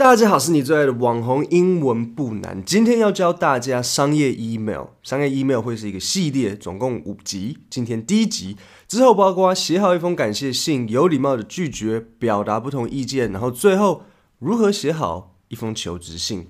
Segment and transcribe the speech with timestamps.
[0.00, 2.64] 大家好，是你最爱的网红英文不难。
[2.64, 7.58] 今天要教大家商业 email，商业 email 会是一个系列，总共五集。
[7.68, 8.56] 今天第一集
[8.88, 14.04] 之后，包括写好一封感谢信，有礼貌的拒绝，表达不同意见，然后最后
[14.38, 16.46] 如何写好一封求职信。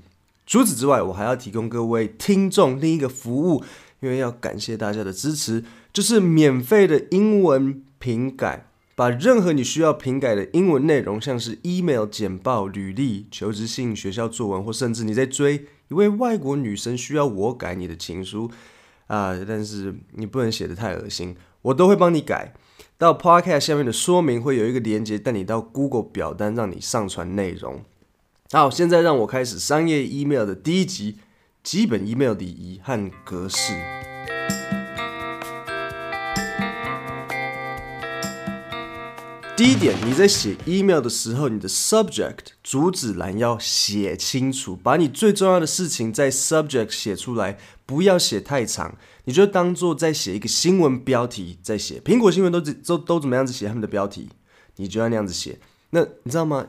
[0.47, 3.65] 除此之外，我还要提供各位听众另一个服务，
[3.99, 8.70] 因为要感谢大家的支持，就是免费的英文评改。
[9.01, 18.51] 把任何你需要评改的英文内容，像是 email、简报、履历、求职信、学校作文，或甚至你在追一位外国女生需要我改你的情书
[19.07, 22.53] 啊、但是你不能写得太恶心，我都会帮你改。
[22.99, 27.83] 到 podcast 下面的说明会有一个连接，带你到 Google 表单，让你上传内容。
[28.53, 31.17] 好，现在让我开始商业 email 的第一集：
[31.63, 33.73] 基本 email 礼仪和格式。
[39.61, 48.97] 第一点，你在写 email 的时候，你的 subject 主旨栏要写清楚，把你最重要的事情在 subject 写出来，不要写太长。
[49.25, 54.31] 你就当做在写一个新闻标题，在写苹果新闻都都都怎么样子写他们的标题，
[54.77, 55.59] 你就要那样子写。
[55.91, 56.69] 那你知道吗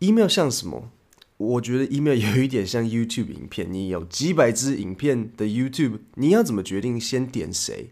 [0.00, 0.90] ？email 像什么？
[1.36, 7.90] 我觉得 email 有一点像 YouTube 影片，你有几百支影片的 YouTube，你要怎么决定先点谁？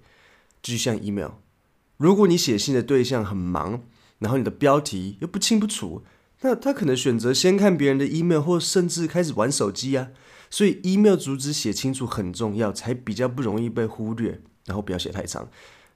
[0.60, 1.34] 就像 email，
[1.96, 3.84] 如果你写信的对象很忙。
[4.20, 6.04] 然后你的标题又不清不楚，
[6.42, 10.10] 那他可能选择先看别人的 email，或甚至开始玩手机啊。
[10.48, 14.40] 所以 email 主旨写清楚很重要，才比较不容易被忽略。
[14.66, 15.48] 然后不要写太长。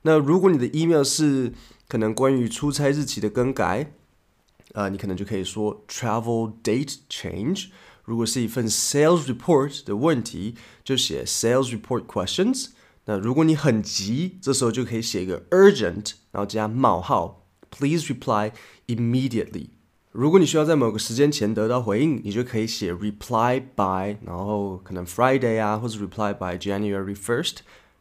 [0.03, 1.53] 那如果你的 email 是
[1.87, 3.93] 可能关于出差日期的更改，
[4.73, 7.67] 啊、呃，你可能就可以说 travel date change。
[8.05, 12.71] 如果是一份 sales report 的问题，就写 sales report questions。
[13.05, 17.44] 那如果你很急，这时候就可以写一个 urgent，然后加冒号。
[17.74, 18.52] Please reply
[18.88, 19.68] immediately。
[20.12, 27.58] 如果你需要在某个时间前得到回应，你就可以写 reply by，然后可能 Friday 啊，或者 reply by January first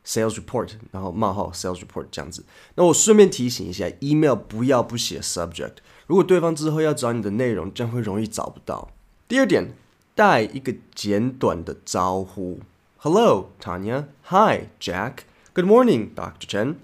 [0.07, 2.47] sales report，然后冒号 sales report 这样子。
[2.77, 5.75] 那我顺便提醒一下，email 不要不写 subject。
[6.07, 8.91] 如果对方之后要找你的内容，这样会容易找不到。
[9.29, 9.75] 第二点，
[10.15, 12.61] 带一个简短的招呼：
[12.97, 15.19] Hello Tanya, Hi Jack,
[15.53, 16.49] Good morning Dr.
[16.49, 16.77] Chen。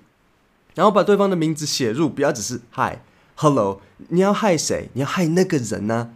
[0.79, 2.99] 然后把对方的名字写入，不要只是 Hi、
[3.35, 4.89] Hello，你要害谁？
[4.93, 6.09] 你要害那个人呢、啊？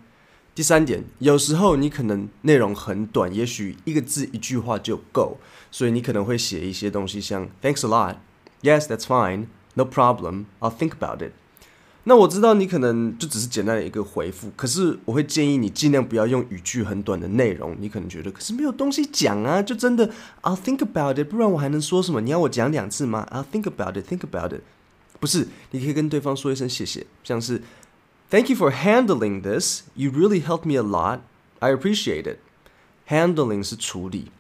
[0.56, 5.38] 第三点，有时候你可能内容很短，也许一个字一句话就够，
[5.70, 8.16] 所以你可能会写一些东西像 Thanks a lot,
[8.62, 11.34] Yes, that's fine, No problem, I'll think about it。
[12.06, 17.76] 那我知道你可能就只是简单的一个回复，可是我会建议你尽量不要用语句很短的内容。
[17.80, 20.10] 你可能觉得，可是没有东西讲啊，就真的
[20.42, 22.20] I'll think about it，不然我还能说什么？
[22.20, 24.64] 你要我讲两次吗？I'll think about it，think about it。
[25.20, 27.62] 不是，你可以跟对方说一声谢谢，像是
[28.30, 29.84] Thank you for handling this.
[29.96, 31.20] You really helped me a lot.
[31.60, 32.40] I appreciate it.
[33.08, 34.32] Handling 是处理，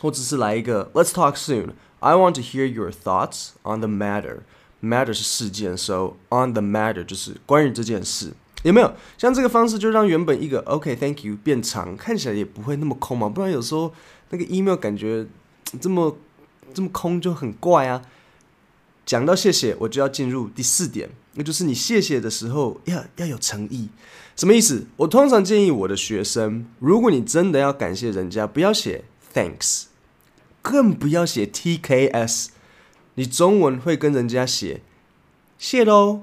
[0.00, 1.74] 或者是来一个 Let's talk soon.
[2.00, 4.40] I want to hear your thoughts on the matter.
[4.82, 8.32] Matter 是事件，so on the matter 就是关于这件事，
[8.62, 8.90] 有没有？
[9.18, 13.28] 像这个方式就让原本一个 OK，Thank you 变长，看起来也不会那么空嘛。
[13.28, 13.92] 不然有时候
[14.30, 15.26] 那个 email 感觉
[15.78, 16.16] 这么
[16.72, 18.00] 这么空就很怪啊。
[19.04, 23.90] 讲到谢谢，我就要进入第四点，那就是你谢谢的时候要要有诚意。
[24.36, 24.86] 什么意思？
[24.96, 29.04] 我通常建议我的学生，如果你真的要感谢人家，不要写
[29.34, 29.84] Thanks，
[30.62, 32.48] 更不要写 TKS。
[33.14, 34.82] 你中文会跟人家写
[35.58, 36.22] 谢喽、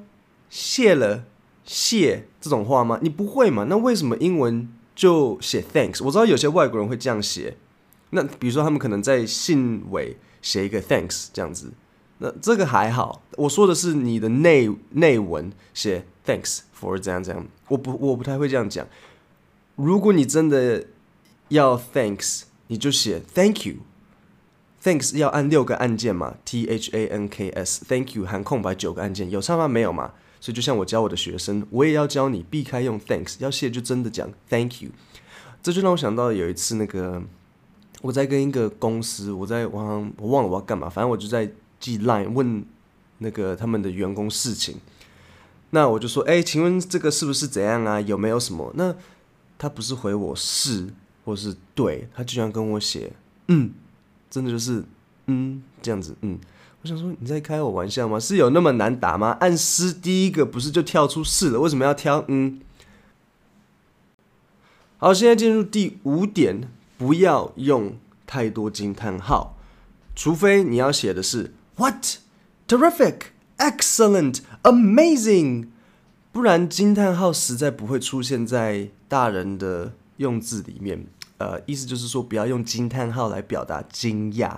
[0.49, 1.25] 谢了、
[1.63, 2.99] 谢这种话吗？
[3.01, 3.65] 你不会嘛？
[3.69, 6.03] 那为什么英文就写 thanks？
[6.03, 7.55] 我知道有些外国人会这样写。
[8.11, 11.71] 那比如说他们可能在信尾写一个 thanks 这样子，
[12.19, 13.21] 那这个还好。
[13.33, 17.45] 我说的是你的内内文写 thanks for 这样这样。
[17.67, 18.87] 我不我不太会这样讲。
[19.75, 20.85] 如果你真的
[21.49, 23.75] 要 thanks，你就写 thank you。
[24.83, 27.83] Thanks 要按六个按键嘛，T H A N K S。
[27.85, 29.67] Thank you 含空白九个按键，有差吗？
[29.67, 30.13] 没有嘛。
[30.39, 34.91] 所以就像我教我的学生，我也要教你避开用 Thanks，要谢就真的讲 Thank you。
[35.63, 37.21] 这就让我想到有一次那个
[38.03, 42.63] 我在跟一个公司，我在网上我忘了我要干嘛，反正我就在寄 Line 问
[43.17, 44.77] 那个他们的员工事情。
[45.71, 47.99] 那我就说，哎，请问这个是不是怎样啊？
[47.99, 48.71] 有没有什么？
[48.75, 48.95] 那
[49.57, 50.87] 他不是回我是
[51.25, 53.11] 或是对，他居然跟我写
[53.47, 53.73] 嗯。
[54.29, 54.83] 真的就是，
[55.27, 56.39] 嗯，这样子，嗯，
[56.81, 58.19] 我想说你在开我玩笑吗？
[58.19, 59.37] 是有那么难打吗？
[59.39, 61.59] 按师第一个不是就跳出是了？
[61.59, 62.59] 为什么要挑嗯？
[64.97, 69.57] 好，现在进入第五点，不要用太多惊叹号，
[70.15, 72.17] 除非你要写的是 What?
[72.67, 73.19] Terrific!
[73.57, 74.39] Excellent!
[74.63, 75.67] Amazing!
[76.31, 81.07] 不然惊叹号实在不会出现在大人的用字里面。
[81.37, 84.57] 呃，意思就是说，不要用惊叹号来表达惊讶，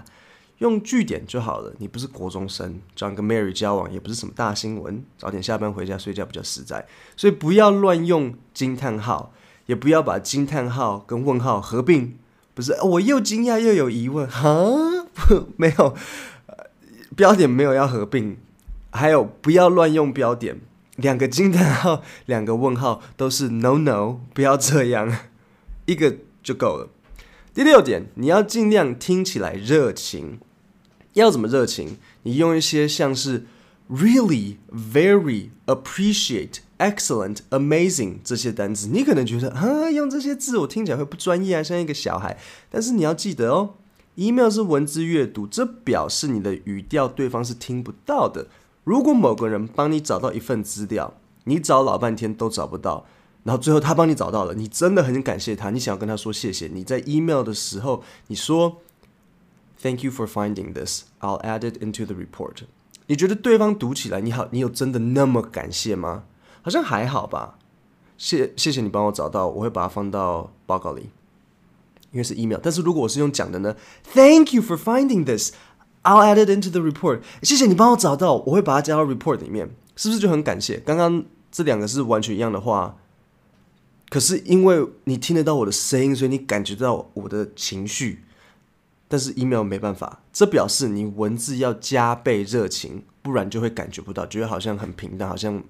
[0.59, 1.73] 用句点就好了。
[1.77, 6.87] 你不是国中生转跟 Mary 交往也不是什么大新闻，早点下班回家睡觉比较实在，
[7.17, 9.33] 所以不要乱用惊叹号，
[9.65, 12.17] 也不要把惊叹号跟问号合并。
[12.53, 15.05] 不是，我又惊讶又有疑问，哈，
[15.57, 15.95] 没有，
[17.17, 18.37] 标点没有要合并，
[18.91, 20.61] 还有不要乱用标点，
[20.95, 25.13] 两个惊叹号，两个问号都是 no no，不要这样，
[25.85, 26.15] 一个。
[26.49, 26.89] 就够了。
[27.53, 30.39] 第六点，你要尽量听起来热情。
[31.13, 31.97] 要怎么热情？
[32.23, 33.45] 你用一些像是
[33.89, 38.87] really、very、appreciate、excellent、amazing 这些单词。
[38.87, 42.37] 你可能觉得啊，用这些字我听起来会不专业啊，像一个小孩。
[42.71, 43.75] 但是你要记得哦
[44.15, 48.47] ，email 是文字阅读，这表示你的语调对方是听不到的。
[48.83, 51.13] 如果某个人帮你找到一份资料，
[51.43, 53.05] 你找老半天都找不到。
[53.43, 56.67] 然后最后他帮你找到了，你真的很感谢他，你想要跟他说谢谢。
[56.67, 58.77] 你在 email 的时候，你说
[59.81, 61.03] Thank you for finding this.
[61.21, 62.63] I'll add it into the report.
[63.07, 66.25] 你觉得对方读起来，你好，你有真的那么感谢吗？
[66.61, 67.57] 好像还好吧。
[68.17, 71.03] 谢谢谢你帮我找到，我会把它放到报告里，
[72.11, 72.59] 因为是 email。
[72.61, 73.73] 但是如果我是用讲的呢
[74.13, 75.53] ？Thank you for finding this.
[76.03, 77.21] I'll add it into the report.
[77.41, 80.77] 谢谢你帮我找到，我会把它加到 report 里面，是不是就很感谢？
[80.81, 82.97] 刚刚这两个是完全一样的话。
[84.09, 88.23] 可是因为你听得到我的声音，所以你感觉到我的情绪。
[89.07, 95.63] 但是 email 没办法，这表示你文字要加倍热情，不然就会感觉不到，觉得好像很平淡，好像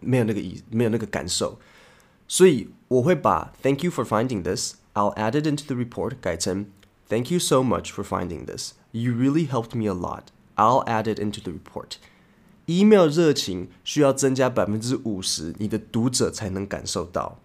[0.00, 1.58] 没有那个意，没有那个感受。
[2.28, 6.66] 所以我会把 Thank you for finding this, I'll add it into the report 改成
[7.08, 8.72] Thank you so much for finding this.
[8.90, 10.24] You really helped me a lot.
[10.56, 11.96] I'll add it into the report.
[12.66, 17.38] email 热情需要增加百分之五十，你的读者才能感受到。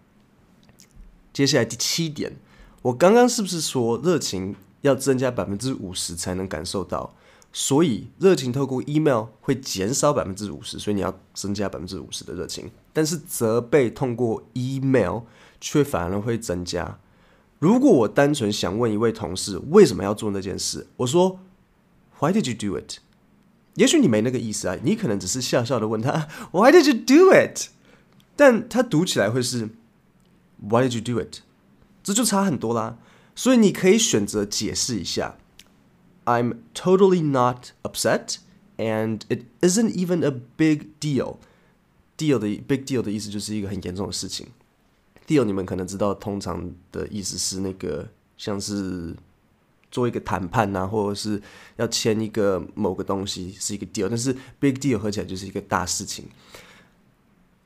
[1.34, 2.38] 接下来第七点，
[2.82, 7.16] 我刚刚是不是说热情要增加百分之五十才能感受到？
[7.54, 12.72] 所以热情透过 email 会减少百分之五十，所以你要增加百分之五十的热情。
[12.94, 15.22] 但是责备通过 email
[15.60, 17.00] 却反而会增加。
[17.60, 21.40] 如果我单纯想问一位同事为什么要做那件事，我说
[22.20, 23.00] Why did you do it？
[23.76, 27.70] 也许你没那个意思啊，你可能只是笑笑的问他 Why did you do it？
[28.36, 29.70] 但他读起来会是。
[30.61, 31.41] Why did you do it？
[32.03, 32.99] 这就差很多啦。
[33.35, 35.37] 所以你可以选择解释一下。
[36.25, 38.39] I'm totally not upset,
[38.77, 41.37] and it isn't even a big deal.
[42.17, 44.49] Deal 的 big deal 的意思就是一个很严重的事情。
[45.27, 48.09] Deal 你们可能知道，通常的意思是那个
[48.39, 49.15] 像是
[49.91, 51.41] 做一个谈判呐，或者是
[51.77, 56.25] 要签一个某个东西是一个 deal，但是 big deal 合起来就是一个大事情。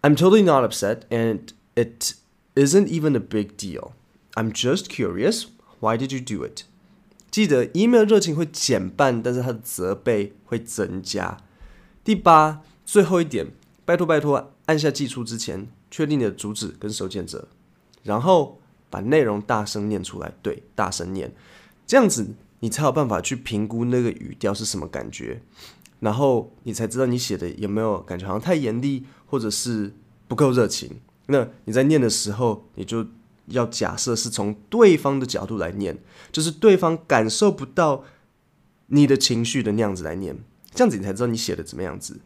[0.03, 1.41] I'm totally not upset, and
[1.77, 2.15] it
[2.56, 3.92] Isn't even a big deal.
[4.36, 5.48] I'm just curious.
[5.82, 6.64] Why did you do it?
[7.30, 11.38] 记得 email 热情会减半，但是它的责备会增加。
[12.06, 13.48] 第八，最后一点，
[13.84, 17.50] 拜托拜托，按下寄出之前，确定你的主旨跟收件者，
[18.04, 20.34] 然后把内容大声念出来。
[20.42, 21.34] 对，大声念，
[21.86, 25.42] 这样子你才有办法去评估那个语调是什么感觉，
[26.00, 29.94] 然后你才知道你写的有没有感觉好像太严厉，或者是
[30.30, 31.02] 不够热情。
[31.28, 33.06] 那你在念的时候，你就
[33.48, 35.98] 要假设是从对方的角度来念，
[36.32, 38.04] 就是对方感受不到
[38.88, 40.38] 你的情绪的那样子来念，
[40.74, 42.20] 这样子你才知道你写的怎么样子。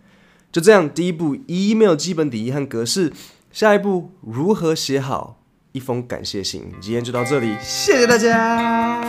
[0.52, 3.14] 就这样，第一步 email 基本底义和格式，
[3.52, 6.72] 下一步如何写好一封感谢信。
[6.82, 9.09] 今天就到这里，谢谢大家。